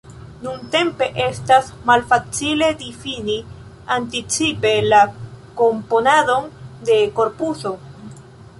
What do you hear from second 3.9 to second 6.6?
anticipe la komponadon